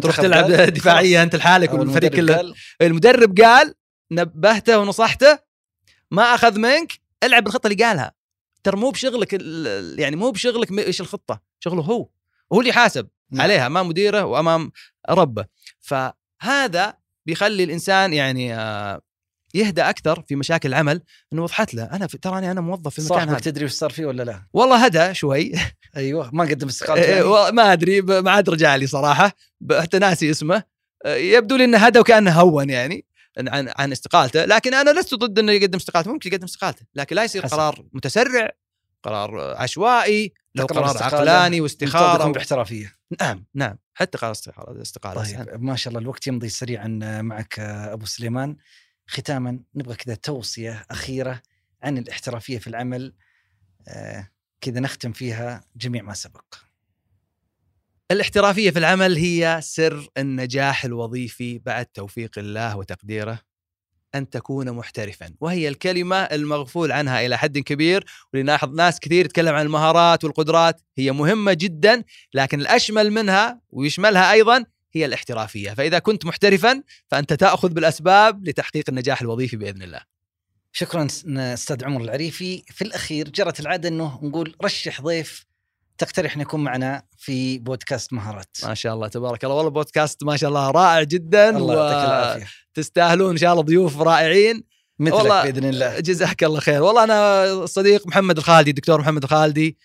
[0.03, 1.23] تروح تلعب دفاعيه.
[1.23, 2.55] أنت لحالك والفريق كله.
[2.81, 3.75] المدرب قال
[4.11, 5.39] نبهته ونصحته
[6.15, 6.93] ما أخذ منك
[7.25, 8.13] العب بالخطة اللي قالها.
[8.65, 9.33] ترى مو بشغلك
[10.01, 12.09] يعني مو بشغلك إيش الخطة شغله هو.
[12.53, 13.43] هو اللي يحاسب نعم.
[13.43, 14.73] عليها أمام مديره وأمام
[15.11, 15.45] ربه.
[15.81, 16.95] فهذا
[17.27, 19.01] بيخلي الإنسان يعني آه،
[19.55, 21.03] يهدى أكثر في مشاكل العمل.
[21.33, 23.39] إنه وضحت له أنا تراني أنا موظف في المكان هذا.
[23.39, 25.53] تدري وش صار فيه ولا لا؟ والله هدى شوي.
[25.97, 29.33] أيوه ما قدم استقالته إيه، يعني؟ و- ما أدري ما عاد رجع لي صراحة.
[29.81, 30.63] حتى ناسي اسمه.
[31.07, 33.05] آه، يبدو لي إنه هدى وكأنه هون يعني.
[33.39, 37.25] عن- عن استقالته لكن أنا لست ضد إنه يقدم استقالته ممكن يقدم استقالته لكن لا
[37.25, 37.55] يصير حسب.
[37.55, 38.51] قرار متسرع
[39.03, 42.33] قرار آه، عشوائي لو قرار عقلاني واستخارة يكون.
[42.33, 45.47] باحترافية نعم نعم حتى قرار استقالة استقالة سهل.
[45.47, 46.89] طيب ما شاء الله الوقت يمضي سريعا
[47.23, 48.57] معك أبو سليمان
[49.07, 51.43] ختاما نبغى كذا توصية أخيرة
[51.83, 53.15] عن الاحترافية في العمل
[53.89, 54.29] آه،
[54.61, 56.45] كذا نختم فيها جميع ما سبق.
[58.11, 63.41] الاحترافية في العمل هي سر النجاح الوظيفي بعد توفيق الله وتقديره
[64.15, 65.35] أن تكون محترفا.
[65.41, 70.81] وهي الكلمة المغفول عنها إلى حد كبير ولنلاحظ ناس كثير يتكلم عن المهارات والقدرات.
[70.99, 75.71] هي مهمة جدا لكن الأشمل منها ويشملها أيضا هي الاحترافية.
[75.71, 80.01] فإذا كنت محترفا فأنت تأخذ بالأسباب لتحقيق النجاح الوظيفي بإذن الله.
[80.73, 82.63] شكرا أستاذ عمر العريفي.
[82.71, 85.47] في الأخير جرت العادة إنه نقول رشح ضيف
[85.99, 88.57] تقترح إن يكون معنا في بودكاست مهارات.
[88.65, 89.57] ما شاء الله تبارك الله.
[89.57, 92.47] والله بودكاست ما شاء الله رائع جدا الله يعطيك العافية.
[92.75, 94.65] تستاهلون إن شاء الله ضيوف رائعين.
[94.99, 96.01] مثلك والله بإذن الله.
[96.01, 96.83] جزاك الله خير.
[96.83, 99.79] والله أنا الصديق محمد الخالدي الدكتور محمد الخالدي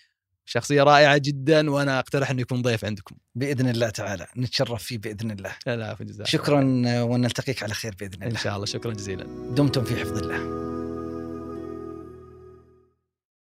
[0.44, 3.16] شخصية رائعة جدا وأنا أقترح إنه يكون ضيف عندكم.
[3.34, 4.26] بإذن الله تعالى.
[4.36, 5.52] نتشرف فيه بإذن الله.
[5.66, 6.60] لا جزاك شكرا
[7.02, 8.26] ونلتقيك على خير بإذن الله.
[8.26, 8.66] إن شاء الله.
[8.66, 9.24] شكرا جزيلا.
[9.56, 10.60] دمتم في حفظ الله.